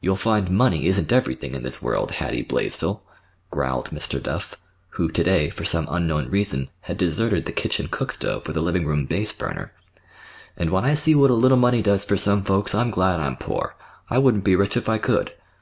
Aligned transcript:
"You'll 0.00 0.16
find 0.16 0.48
money 0.50 0.86
isn't 0.86 1.12
everything 1.12 1.54
in 1.54 1.62
this 1.64 1.82
world, 1.82 2.12
Hattie 2.12 2.40
Blaisdell," 2.40 3.02
growled 3.50 3.90
Mr. 3.90 4.18
Duff, 4.22 4.54
who, 4.92 5.10
to 5.10 5.22
day, 5.22 5.50
for 5.50 5.66
some 5.66 5.86
unknown 5.90 6.30
reason, 6.30 6.70
had 6.80 6.96
deserted 6.96 7.44
the 7.44 7.52
kitchen 7.52 7.86
cookstove 7.88 8.44
for 8.44 8.54
the 8.54 8.62
living 8.62 8.86
room 8.86 9.04
base 9.04 9.34
burner. 9.34 9.74
"And 10.56 10.70
when 10.70 10.86
I 10.86 10.94
see 10.94 11.14
what 11.14 11.28
a 11.30 11.34
little 11.34 11.58
money 11.58 11.82
does 11.82 12.06
for 12.06 12.16
some 12.16 12.42
folks 12.42 12.74
I'm 12.74 12.90
glad 12.90 13.20
I'm 13.20 13.36
poor. 13.36 13.76
I 14.08 14.16
wouldn't 14.16 14.44
be 14.44 14.56
rich 14.56 14.78
if 14.78 14.88
I 14.88 14.96
could. 14.96 15.30